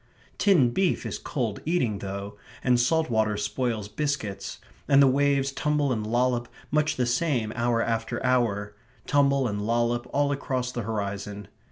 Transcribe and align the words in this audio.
Tinned 0.39 0.73
beef 0.73 1.05
is 1.05 1.19
cold 1.19 1.59
eating, 1.63 1.99
though; 1.99 2.35
and 2.63 2.79
salt 2.79 3.11
water 3.11 3.37
spoils 3.37 3.87
biscuits; 3.87 4.57
and 4.87 4.99
the 4.99 5.05
waves 5.07 5.51
tumble 5.51 5.91
and 5.93 6.07
lollop 6.07 6.47
much 6.71 6.95
the 6.95 7.05
same 7.05 7.53
hour 7.55 7.83
after 7.83 8.19
hour 8.25 8.75
tumble 9.05 9.47
and 9.47 9.61
lollop 9.61 10.07
all 10.11 10.31
across 10.31 10.71
the 10.71 10.81
horizon. 10.81 11.49